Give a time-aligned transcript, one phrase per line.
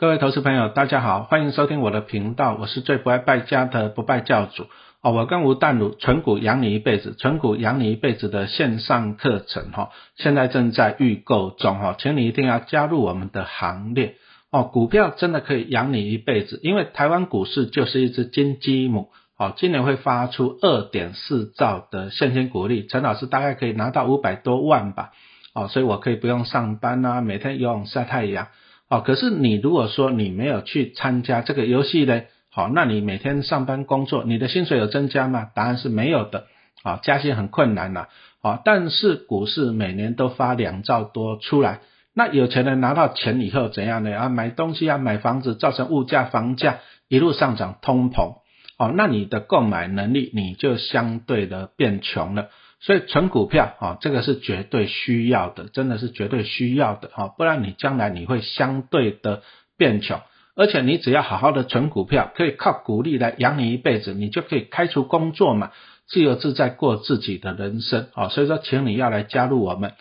[0.00, 4.68] 各位投资朋友，大家好，欢迎收听我的频道，我是最不爱败家的不败教主
[5.02, 5.10] 哦。
[5.10, 14.14] 我跟吴淡如纯股养你一辈子，纯股养你一辈子的线上课程哈，现在正在预购中哈，请你一定要加入我们的行列
[14.52, 14.62] 哦。
[14.62, 25.10] 股票真的可以养你一辈子，因为台湾股市就是一只金鸡母哦，今年会发出二点四兆的现金股利，陈老师大概可以拿到五百多万吧
[25.54, 28.46] 哦，所以我可以不用上班啊，每天游泳晒太阳。
[28.90, 35.50] 哦，可是你如果说你没有去参加这个游戏呢，好，那你每天上班工作，你的薪水有增加吗？
[35.54, 36.46] 答案是没有的，
[36.82, 38.06] 啊，加薪很困难呐，
[38.40, 41.80] 啊，但是股市每年都发两兆多出来，
[42.14, 44.18] 那有钱人拿到钱以后怎样呢？
[44.18, 48.38] 啊，买东西啊，买房子，造成物价、房价一路上涨，通膨，
[48.78, 52.48] 哦，那你的购买能力你就相对的变穷了。
[52.80, 59.42] 所以存股票啊，这个是绝对需要的，真的是绝对需要的啊，不然你将来你会相对的
[59.76, 60.20] 变穷，
[60.54, 65.72] 而且你只要好好的存股票，可以靠股利来养你一辈子，你就可以开除工作嘛，
[66.06, 68.28] 自由自在过自己的人生啊。
[68.28, 69.92] 所以说，请你要来加入我们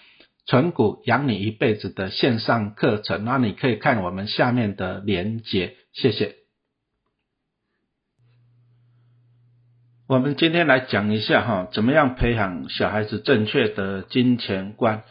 [0.46, 6.37] 存股养你一辈子的线上课程，那你可以看我们下面的连结，谢谢。
[10.08, 15.02] 我们今天来讲一下哈，怎么样培养小孩子正确的金钱观？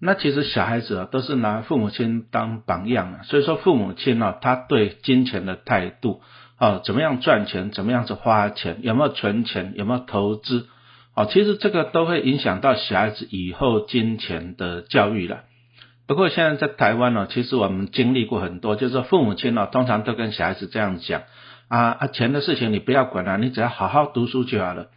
[0.00, 6.20] 那其实小孩子啊，都是拿父母亲当榜样啊，所以说父母亲啊，他对金钱的态度
[6.58, 10.68] 啊，怎么样赚钱，怎么样子花钱，有没有存钱，有没有投资
[11.14, 11.24] 啊？
[11.24, 15.40] 其实这个都会影响到小孩子以后金钱的教育了。
[16.06, 21.22] 不过现在在台湾呢，其实我们经历过很多，就是说父母亲呢，通常都跟小孩子这样讲。
[21.68, 24.88] 啊啊，钱的事情你不要管了，你只要好好读书就好了。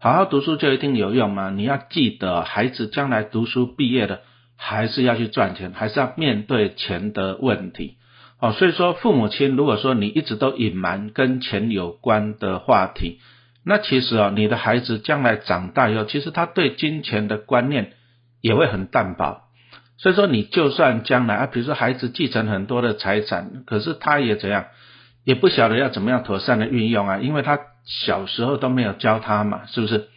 [0.00, 1.50] 好好读书就一定有用吗？
[1.50, 4.22] 你要记得，孩子将来读书毕业的，
[4.56, 7.98] 还是要去赚钱，还是要面对钱的问题。
[8.40, 13.20] 哦，所以说父母亲如果说你一直都隐瞒跟钱有关的话题，
[13.64, 17.92] 那其实啊，你的孩子将来长大以后，其实他对金钱的观念
[18.40, 19.42] 也会很淡薄。
[19.98, 24.64] 所以说，你就算将来啊，比如说孩子继承很多的财产，可是他也怎样？
[25.24, 30.08] 也不晓得要怎么样妥善的运用啊，因为他小时候都没有教他嘛，是不是？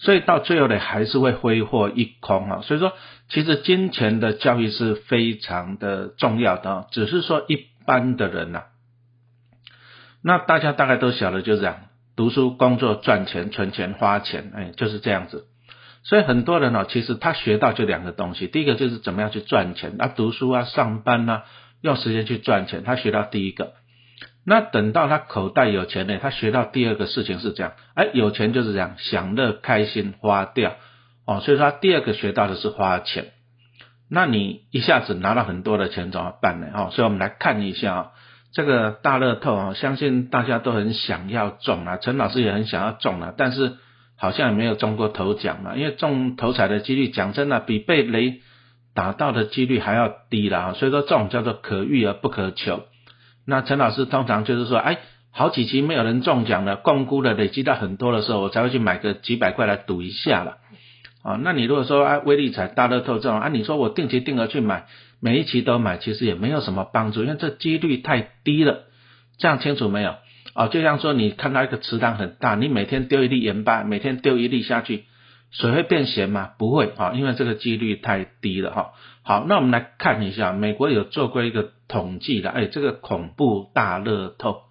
[0.00, 2.60] 所以到最后呢，还是会挥霍一空啊。
[2.62, 2.92] 所以说，
[3.28, 8.62] 其实金钱的教育是非常的重要的，只是说一般的人呐，
[10.22, 11.76] 那大家大概都晓得就是这样，
[12.14, 15.46] 读书、工作、赚钱、存钱、花钱，哎，就是这样子。
[16.04, 21.42] 所以很多人呢，其实他学到就两个东西，第一个就是怎么样去赚钱，啊，读书啊、上班呐，
[21.80, 23.72] 用时间去赚钱，他学到第一个。
[24.48, 30.76] 那等到他口袋有钱呢，他学到第二个事情是这样，哎，有钱就是这样，享乐开心花掉
[31.26, 33.26] 哦，所以说他第二个学到的是花钱。
[34.10, 36.68] 那你一下子拿到很多的钱怎么办呢？
[36.72, 38.10] 哦，所以我们来看一下啊，
[38.54, 43.74] 这个大乐透啊，相信大家都很想要中啊，陈老师也很想要中啊，但是
[44.16, 48.40] 好像也没有中过头奖嘛，因为中头彩的几率讲真的比被雷
[48.94, 52.84] 打到的几率还要低了，所以说这种叫做可遇而不可求。
[53.50, 54.98] 那陈老师通常就是说，哎，
[55.32, 60.58] 好几期没有人中奖了，共估的累积到很多的时候，我才会去买个几百块来赌一下了。
[61.22, 64.84] 啊，那你如果说啊，威力彩、大乐透这种啊，你说我定期定额去买，
[65.18, 68.80] 每一期都买，其实也没有什么帮助，因为这几率太低了。
[69.38, 70.16] 这样清楚没有？
[70.52, 75.04] 啊，就像说你看到一个池塘很大，你每天丢一粒盐巴，每天丢一粒下去，
[75.50, 76.50] 水会变咸吗？
[76.58, 78.90] 不会啊，因为这个几率太低了哈。
[79.22, 81.72] 好，那我们来看一下，美国有做过一个。
[81.90, 84.64] 统计的，哎，这个恐怖大乐透，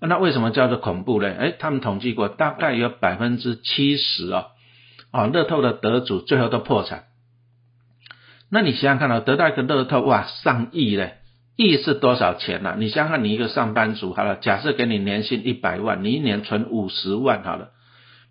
[0.00, 1.30] 那为什么叫做恐怖呢？
[1.38, 4.46] 哎，他们统计过，大概有百分之七十啊，
[5.10, 7.04] 啊，乐透的得主最后都破产。
[8.50, 11.16] 那你想想看啊，得到一个乐透，哇，上亿嘞，
[11.56, 12.74] 亿是多少钱呢？
[12.78, 17.68] 你想想看，你一个上班族好了，假设给你年薪一百万，你一年存五十万好了，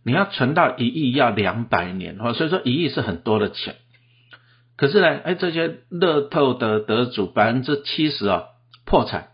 [0.06, 3.76] 你要存到一亿要两百年，哦，所以说一亿是很多的钱。
[4.78, 8.44] 可是呢，哎，这些乐透的得主百分之七十啊
[8.86, 9.30] 破产，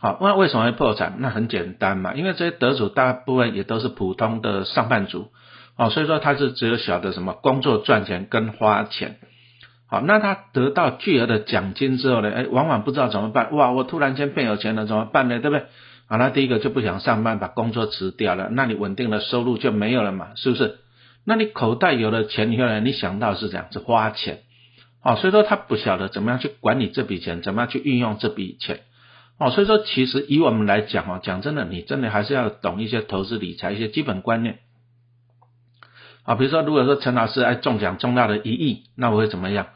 [0.00, 1.16] 好，那为什么会破产？
[1.18, 5.28] 那很简单嘛，因为这些得主大部分也都是普通的上班族，
[5.76, 9.18] 哦，所以说他是只有晓得什么工作赚钱跟花钱，
[9.86, 15.38] 好，那他得到巨额的奖金之后呢，哎，往往不知道怎么办，哇，我突然间变有钱了怎么办呢？
[15.38, 15.66] 对不对？
[16.10, 20.78] 好，那第一个就不想上班，把工作辞掉了，那你稳定的收入就没有了嘛，是不是？
[21.24, 24.40] 那你口袋有了钱以后呢，你想到是这样，子花钱。
[25.04, 28.80] 哦，所以说他不晓得怎么样去管理这笔钱，怎么样去运用这笔钱。
[29.38, 34.58] 哦，所以说其实以我们来讲哦，讲真的，你真的还是要懂一些投资理财一些基本观念。
[36.24, 39.68] 啊，比如说如果说陈老师哎中奖中到了一亿，那我会怎么样？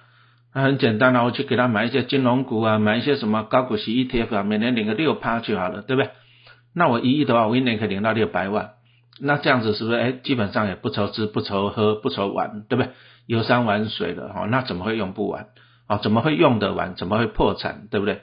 [0.53, 6.11] 那很简单啊，我去给他买一些金融股啊，买一些什么高股息 ETF 啊，每年领个六趴就好了，对不对？
[6.75, 8.73] 那我一亿的话，我一年可以领到六百万，
[9.21, 9.97] 那这样子是不是？
[9.97, 12.91] 哎，基本上也不愁吃不愁喝不愁玩，对不对？
[13.27, 15.47] 游山玩水的哈，那怎么会用不完？
[15.87, 16.95] 啊，怎么会用得完？
[16.97, 17.87] 怎么会破产？
[17.91, 18.23] 对不对？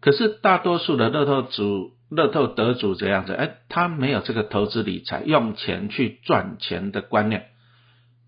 [0.00, 7.48] 可是大多数的乐透主、乐透得主这样子，哎，他没有这个投资理财、用钱去赚钱的观念，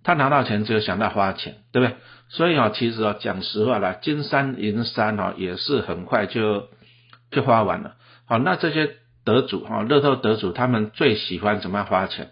[0.02, 1.96] 他拿到钱只有想到花钱，对不对？
[2.28, 6.68] 所以啊，其实啊，讲实话啦，金山银山哦，也是很快就
[7.30, 7.94] 就花完了。
[8.26, 12.30] 好，那这些得主哈，乐透得主他们最喜欢怎么样花钱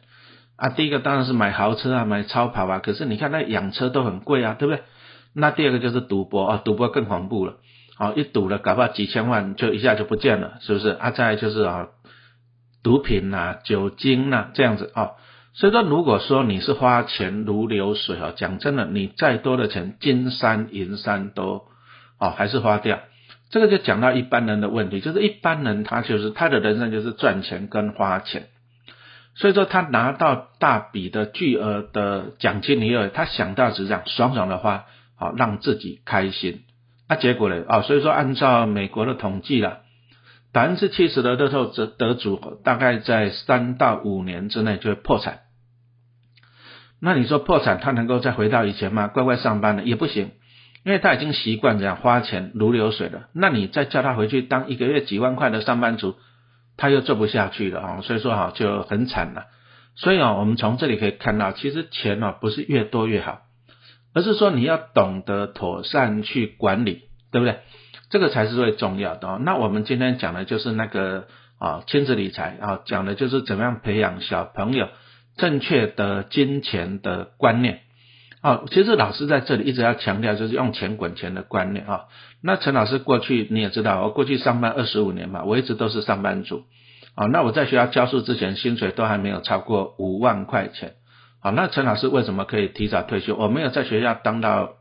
[0.56, 0.68] 啊？
[0.70, 2.78] 第一个当然是买豪车啊，买超跑啊。
[2.78, 4.82] 可是你看那养车都很贵啊，对不对？
[5.34, 7.54] 那第二个就是赌博啊，赌博更恐怖了。
[7.96, 10.88] 好，一赌了，搞不好几千万就一下就不见了，是不是？
[10.88, 11.88] 啊，再就是啊，
[12.82, 15.10] 毒品呐、酒精呐这样子啊。
[15.52, 21.64] 所以说，如果说你是花钱如流水啊，讲真的，你再多的钱，金山银山都
[22.18, 23.00] 哦还是花掉。
[23.50, 28.48] 这个就讲到一般人的问题，就是一般人他就是他的人生就是赚钱跟花钱。
[29.34, 34.86] 所以说他拿到大笔的巨额的奖金以后，他想到是这样爽爽的花。
[35.16, 36.62] 好，让自己开心。
[37.06, 37.62] 那结果呢？
[37.68, 39.80] 啊，所以说按照美国的统计了，
[40.50, 45.40] 百分之七十的乐透得得主大概在三到五年之内就会破产。
[47.02, 49.08] 那你说破产，他能够再回到以前吗？
[49.08, 50.30] 乖乖上班了也不行，
[50.84, 53.28] 因为他已经习惯这样花钱如流水了。
[53.34, 56.16] 那你再叫他回去当一个月几万块的上班族，
[56.76, 58.00] 他又做不下去了啊。
[58.02, 59.44] 所以说哈就很惨了。
[59.96, 63.40] 所以啊，我们从这里可以看到，其实钱啊不是越多越好。
[64.14, 67.58] 而是说你要懂得妥善去管理，对不对？
[68.08, 69.38] 这个才是最重要的。
[69.38, 71.28] 那我们今天讲的就是那个
[71.58, 74.88] 啊亲子理财啊，讲的就是怎么样培养小朋友
[75.36, 77.82] 正确的金钱的观念。
[78.40, 82.04] 啊，其实老师在这里一直要强调就是用钱滚钱的观念啊。
[82.42, 86.64] 那陈老师过去你也知道，我过去上班二十五年嘛，我一直都是上班族。
[87.14, 90.94] 啊，那我在学校教书之前，薪水都还没有超过五万块钱。
[91.40, 93.34] 好，那陈老师为什么可以提早退休？
[93.36, 94.74] 我没有在学校当到，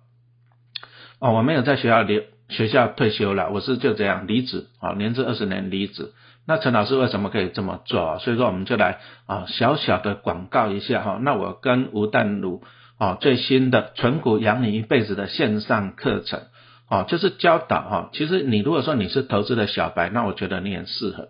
[1.19, 6.13] 哦，我没有在学校留学校退休了，我是就这样离职，啊，年资二十年离职。
[6.47, 8.19] 那陈老师为什么可以这么做？
[8.19, 11.19] 所以说我们就来啊，小小的广告一下哈。
[11.21, 12.63] 那我跟吴淡如
[12.99, 16.41] 哦最新的存股养你一辈子的线上课程，
[16.89, 18.09] 哦，就是教导哈。
[18.13, 21.29] 其实你如果说你是投资的小白，那我觉得你很适合，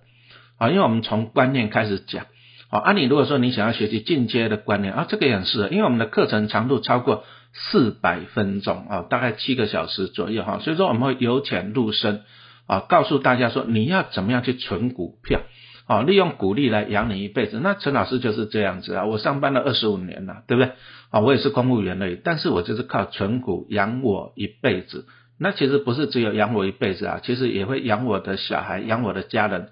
[0.58, 2.26] 啊，因为我们从观念开始讲。
[2.72, 12.24] 好，啊，你如果说你想要学习进阶的观念啊，这个也很适合，因为我们的课程长度超过四百分钟啊，大概七个小时左右哈，所以说我们会由浅入深
[12.68, 15.42] 啊，告诉大家说你要怎么样去存股票
[15.90, 17.60] 哦，利用股利来养你一辈子。
[17.62, 20.72] 那陈老师就是这样子啊，我上班了二十五年了，对不对？
[21.10, 25.06] 啊，我也是公务员而已，但是我就是靠存股养我一辈子。
[25.40, 29.70] 那其实不是只有养我一辈子啊，其实也会养我的小孩，养我的家人。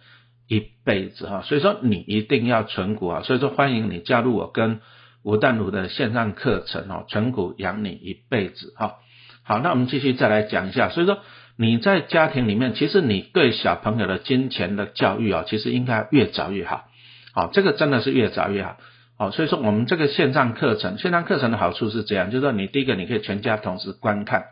[0.50, 4.80] 一辈子哈，所以说你一定要存股啊，所以说欢迎你加入我跟
[5.22, 8.96] 吴淡如的线上课程哦，存股养你一辈子哈。
[9.44, 11.20] 好，那我们继续再来讲一下，所以说
[11.58, 16.86] 你在家庭里面，其实你对小朋友的金钱的教育啊，其实应该越早越好。
[17.34, 18.78] 好，这个真的是越早越好。
[19.18, 24.46] 好，所以说我们这个线上课程，线上课程的好处是这样，就是说你第一个你可以全家同时观看。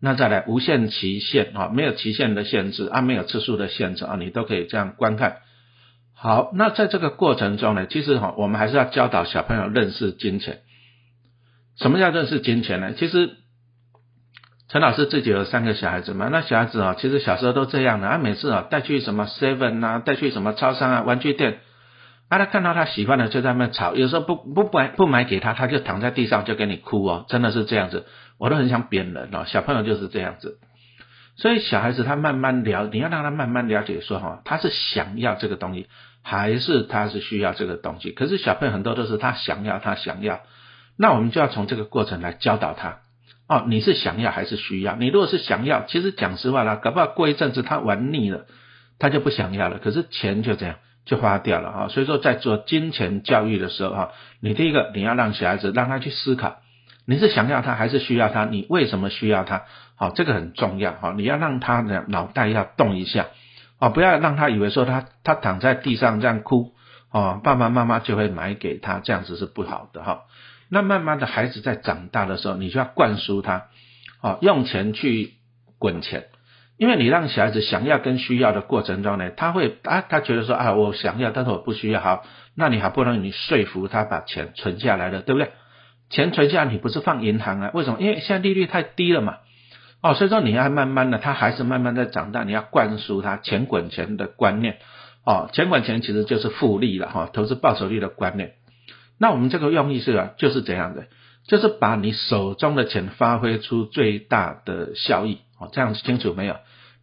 [0.00, 5.38] 那再来无限期限啊，没有期限的限制啊，没有次数的限制啊，你都可以这样观看。
[6.14, 10.60] 好，那在这个过程中呢，其实哈，我们还是要教导小朋友认识金钱。
[11.78, 12.94] 什么叫认识金钱呢？
[12.94, 13.36] 其实
[14.68, 21.60] 陈老师自己有三个小孩子嘛，那小孩子啊，其实小时候都这样的啊，每次啊带去什么 seven 啊，带去什么超商啊，玩具店，
[22.28, 28.06] 啊，他看到他喜欢的就在那吵，有时候不不买不买给他，他就躺在地上就给你哭哦，真的是这样子。
[28.38, 30.58] 我都很想扁人哦，小朋友就是这样子，
[31.36, 35.86] 所以小孩子他慢慢了，你要让他慢慢了解说哈，他是想要这个东西，
[36.22, 38.10] 还是他是需要这个东西？
[38.10, 40.40] 可是小朋友很多都是他想要，他想要，
[40.98, 42.98] 那我们就要从这个过程来教导他
[43.48, 44.96] 哦，你是想要还是需要？
[44.96, 48.46] 你如果是想要，其实讲实话啦，搞不好过一阵子他玩腻了，
[48.98, 51.88] 他就不想要了，可是钱就这样就花掉了哈。
[51.88, 54.10] 所以说在做金钱教育的时候哈，
[54.40, 56.56] 你第一个你要让小孩子让他去思考。
[57.08, 58.46] 你是想要他还是需要他？
[58.46, 59.62] 你为什么需要他？
[59.94, 61.14] 好，这个很重要哈。
[61.16, 63.26] 你要让他的脑袋要动一下，
[63.78, 66.72] 啊，不要让他以为说他他躺在地上这样哭，
[67.10, 70.22] 啊，爸爸妈妈就会买给他，这样子是不好的哈。
[70.70, 73.66] 那慢慢的孩子在长大的时候，你就要灌输他，
[74.20, 75.34] 啊，用钱去
[75.78, 76.26] 滚钱，
[76.78, 85.50] 因为你让小孩子想要跟需要的过程中呢，他会啊，他觉得说啊，我想要，但是我不需要，好，那你还不能你说服他把钱存下来了，对不对？
[86.08, 87.70] 钱存下来你不是放银行啊？
[87.74, 88.00] 为什么？
[88.00, 89.38] 因为现在利率太低了嘛。
[90.02, 94.76] 哦，所以说你要慢慢的，他还是慢慢在长大，你要灌输他钱滚钱的观念。
[95.24, 98.52] 哦，钱滚钱其实就是复利了哈，投资报酬率的观念。
[99.18, 101.06] 那我们这个用意是啊，就是这样的，
[101.46, 105.38] 就是把你手中的钱发挥出最大的效益。
[105.58, 106.56] 哦，这样子清楚没有？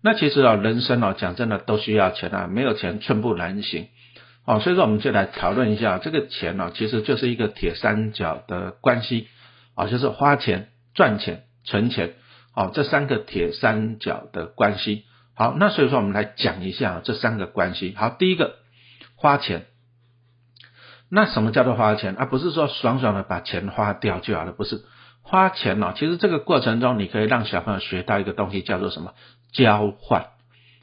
[0.04, 3.88] 那其实啊，人生哦，讲真的都需要钱啊，没有钱寸步难行。
[4.46, 9.28] 哦，所以说我们就来讨论一下这个钱呢，其实就是一个铁三角的关系
[9.74, 12.14] 啊，就是花钱、赚钱、存钱，
[12.54, 15.06] 哦，这三个铁三角的关系。
[15.34, 17.96] 好，那所以说我们来讲一下这三个关系。
[17.98, 18.58] 好，第一个
[19.16, 19.66] 花钱，
[21.14, 22.26] 那什么叫做花钱啊？
[22.26, 24.82] 不是说爽爽的把钱花掉就好了，不是
[25.22, 25.94] 花钱哦。
[25.96, 29.14] 其实这个过程中，你可以让小朋友学到一个东西，叫做什么？
[29.52, 30.26] 交换。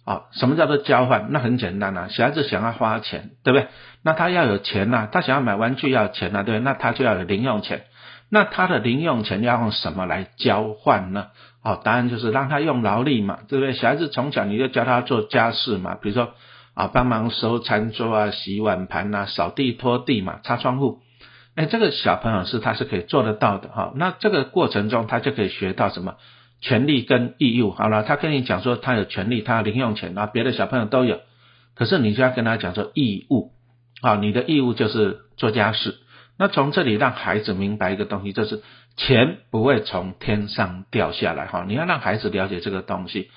[0.04, 1.26] 啊，什么叫做交换？
[1.30, 3.66] 那很简单啊，小孩子想要花钱，对不对？
[4.02, 6.64] 那他要有钱呐，他想要买玩具要钱呐，对不对？
[6.64, 7.84] 那他就要有零用钱。
[8.30, 11.26] 那他的零用钱要用什么来交换呢？
[11.62, 13.74] 哦，答案就是让他用劳力嘛，对不对？
[13.74, 16.34] 小孩子从小你就教他做家事嘛，比如说
[16.80, 21.00] 啊，帮忙收餐桌啊、洗碗盘啊、扫地拖地嘛、擦窗户。
[21.54, 23.92] 哎，这个小朋友是他是可以做得到的哈。
[23.96, 26.16] 那这个过程中他就可以学到什么？
[26.62, 31.20] 权利跟义务，好了，他跟你讲说他有权利，他零用钱啊，别的小朋友都有，
[31.74, 33.52] 可是你就要跟他讲说义务，
[34.00, 35.98] 啊，你的义务就是做家事。
[36.38, 38.62] 那从这里让孩子明白一个东西，就是
[38.96, 43.30] 钱不会从天上掉下来，哈，你要让孩子了解这个东西，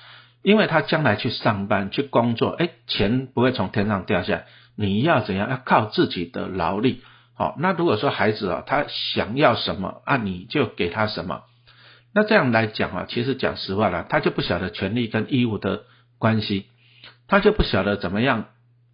[0.44, 4.46] 因为他将来去上班去工作，哎，钱不会从天上掉下来，
[4.76, 5.48] 你要怎样？
[5.48, 7.02] 要靠自己的劳力，
[7.34, 11.44] 好，那如果说孩子啊，他想要什么啊，你就给他什么。
[12.14, 15.84] 那这样来讲啊，其实讲实话了，他就不晓得权利跟义务的
[16.18, 16.66] 关系，
[17.26, 18.44] 他就不晓得怎么样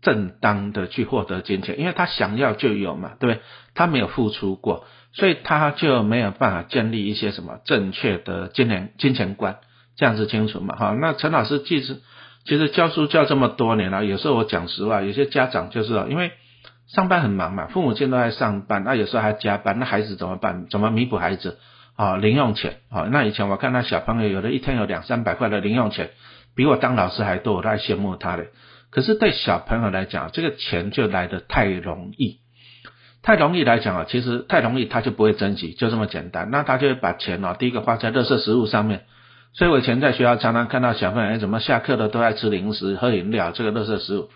[0.00, 3.42] 正当的去获得金钱，因为他想要就有嘛，对不对？
[3.74, 9.58] 他没有付出过，所以他就没有办法建立一些什么正确的金钱金钱观，
[10.00, 10.74] 这样子清楚嘛？
[10.76, 12.00] 哈，那陈老师其实
[12.46, 16.32] 其实教书教这么多年了，有时候我讲实话，有些家长就是因为
[16.88, 20.66] 上班很忙嘛，父母亲都在上班，那有时候还加班，那孩子怎么办？
[20.70, 21.58] 怎么弥补孩子？
[21.96, 26.12] 啊，零用钱啊，那以前我看那小朋友有的一天有两三百块的零用钱，
[26.56, 28.48] 比我当老师还多，我太羡慕他嘞。
[28.90, 32.38] 可是对小朋友来讲，这个钱就来的太容易，
[33.22, 36.48] 太容易来讲啊，其实太容易他就不会珍惜，就这么简单。
[36.50, 39.02] 那他就会把钱哦，第一个花在乐色食物上面。
[39.52, 44.30] 所以我以前在学校常常看到小朋友怎么下课了都爱吃零食、喝饮料，这个乐色食物，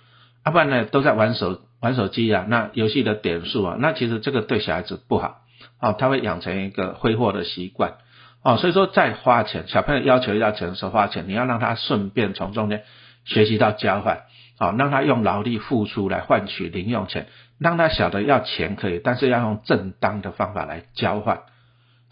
[0.45, 5.41] 要不然呢都在玩手玩手机啊，那游戏的点数啊，那其实这个对小孩子不好。
[5.81, 7.95] 哦，他会养成一个挥霍的习惯，
[8.43, 12.85] 哦，所以说在花钱，小朋友要求要钱的时候花钱，你要让他顺便从中间
[13.25, 14.23] 学习到交换，
[14.59, 17.27] 哦，让他用劳力付出来换取零用钱，
[17.59, 21.41] 让他晓得要钱可以，但是要用正当的方法来交换。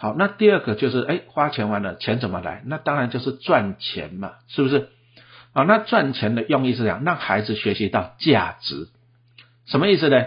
[0.03, 2.65] 好，那第二个就是，哎，花钱完了，钱怎么来？
[2.67, 4.89] 那当然就是赚钱嘛，是不是？
[5.53, 8.89] 啊，那赚钱的用意是讲让孩子学习到价值，
[9.65, 10.25] 什么意思呢？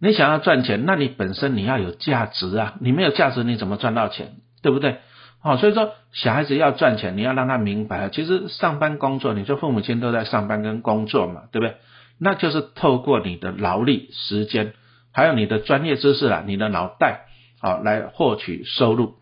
[0.00, 2.74] 你想要赚钱，那你本身你要有价值啊！
[2.80, 4.36] 你没有价值，你怎么赚到钱？
[4.62, 4.98] 对不对？
[5.42, 11.74] 哦，所以说小孩子要赚钱，你要让他明白，其实上班工作，你说父母亲都在上班跟工作嘛，对不对？
[12.20, 14.74] 那就是透过你的劳力、时间，
[15.12, 17.22] 还有你的专业知识啊，你的脑袋，
[17.62, 19.14] 好来获取收入。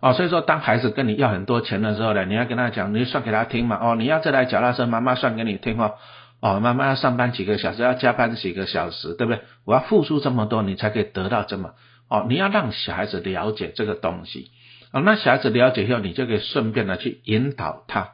[0.00, 3.78] 哦，所以说当孩子跟你要很多钱的时候呢，你要跟他讲，你算给他听嘛。
[3.80, 5.94] 哦，你要这台脚踏车，妈妈算给你听哦。
[6.40, 9.40] 哦，妈妈要上班几个小时，要加班几个小时，对不对？
[9.64, 11.72] 我要付出这么多，你才可以得到这么。
[12.08, 14.50] 哦，你要让小孩子了解这个东西。
[14.92, 18.10] 哦，那小孩子了解以后，你就可以顺便的去引导他，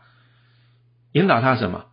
[1.11, 1.87] 引导他什么？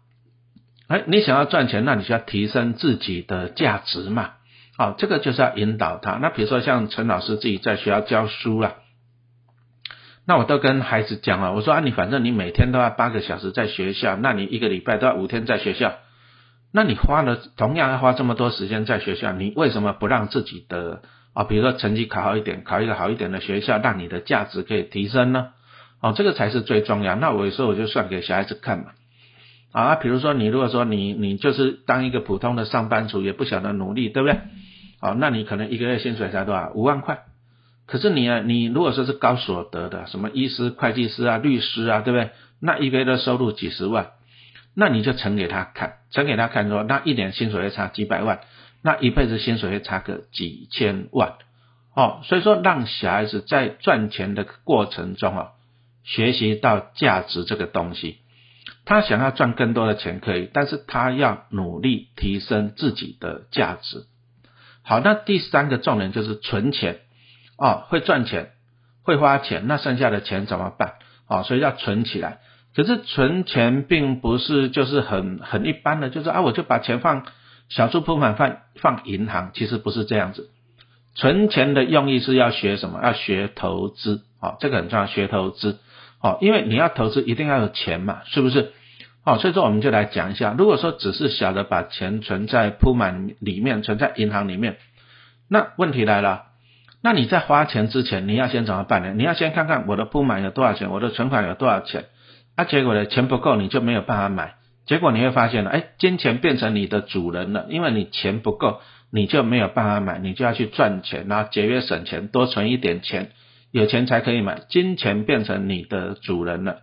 [0.88, 4.34] 哎，你想要赚钱，那你就要提升自己的价值嘛。
[4.79, 6.13] 哦，这个就是要引导他。
[6.21, 8.77] 那比如说像陈老师自己在学校教书了，
[10.25, 15.95] 那我都跟孩子讲了，我说啊，你反正你每天都要八个小时在学校，那你一个礼拜都要五天在学校。
[16.71, 21.01] 那你花了同样要花这么多时间在学校，你为什么不让自己的
[21.33, 25.50] 啊，比如说成绩考好一点，考一个好一点的学校，让你的价值可以提升呢？
[26.00, 27.15] 哦，这个才是最重要。
[27.15, 28.91] 那我有时候我就算给小孩子看嘛，
[29.74, 34.39] 啊，比如说你如果说你你就是当一个普通的上班族，也不晓得努力，对不对？
[35.01, 36.72] 哦，那你可能一个月薪水才多少？
[36.74, 37.24] 五万块。
[37.86, 42.32] 可是你啊，你如果说是高所得的，什么医师、会计师啊、律师啊，对不对？
[42.60, 44.12] 那一个月的收入几十万。
[44.75, 48.41] 那你就乘给他看，乘给他看说，那一年薪水会差几百万，
[48.84, 51.34] 那一辈子薪水会差个几千万，
[51.96, 55.48] 哦，所以说让小孩子在赚钱的过程中啊，
[56.03, 58.20] 学习到价值这个东西，
[58.86, 64.06] 他想要赚更多的钱可以，但是他要努力提升自己的价值。
[64.89, 67.01] 好，那第三个重点就是存钱，
[67.60, 68.53] 哦，会赚钱，
[69.03, 70.96] 会花钱，那剩下的钱怎么办？
[71.27, 72.39] 啊，所以要存起来。
[72.75, 77.27] 可是存钱并不是就是很很一般的，就是啊，我就把钱放
[77.69, 80.50] 小数铺满放放银行，其实不是这样子。
[81.13, 83.00] 存钱的用意是要学什么？
[83.03, 85.77] 要学投资，哦，这个很重要，学投资，
[86.19, 88.74] 哦，因为你要投资一定要有钱嘛，是不是？
[89.29, 94.77] 哦，所以说我们就来讲一下，如果说只是小的把钱存在铺满里面，存在银行里面，
[95.50, 96.43] 那问题来了，
[97.03, 99.13] 那你在花钱之前，你要先怎么办呢？
[99.15, 102.05] 你要先看看我的铺满有多少钱，我的存款有多少钱。
[102.57, 103.05] 那结果呢？
[103.05, 104.55] 钱不够，你就没有办法买。
[104.86, 108.81] 结果你会发现了，哎，金钱变成你的主人了，因为你钱不够，
[109.12, 113.29] 你就没有办法买，你就要去赚钱，然后节约省钱，多存一点钱，
[113.71, 114.62] 有钱才可以买。
[114.67, 116.79] 金钱变成你的主人了，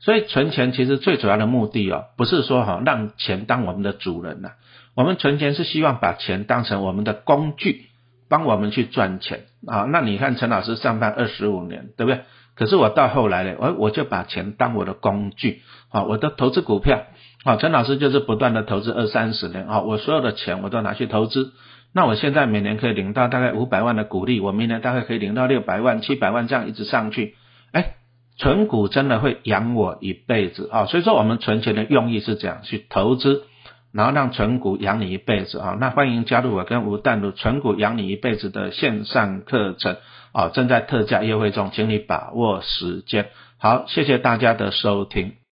[0.00, 4.50] 所以存钱其实最主要的目的哦，不是说哈让钱当我们的主人呐，
[4.94, 7.86] 我们存钱是希望把钱当成我们的工具，
[8.28, 9.44] 帮我们去赚钱。
[9.66, 9.86] 啊。
[9.90, 12.20] 那你看陈老师上班二十五年，对不对？
[12.54, 17.02] 可是我到后来呢，我我就把钱当我的工具，啊，我的投资股票，
[17.42, 21.52] 啊，陈老师就是不断的投资二三十年，啊，我所有的钱我都拿去投资，
[21.92, 27.34] 那我现在每年可以领到大概五百万的股利，我明年大概可以领到六百万、七百万这样一直上去，
[27.72, 27.94] 哎，
[28.36, 33.44] 存股真的会养我一辈子，啊，所以说我们存钱的用意是这样，去投资，
[33.92, 39.96] 然后让存股养你一辈子，啊，那欢迎加入我跟吴淡如存股养你一辈子的线上课程。
[40.32, 43.26] 啊，正在特价优惠中，请你把握时间。
[43.56, 45.34] 好，谢谢大家的收听。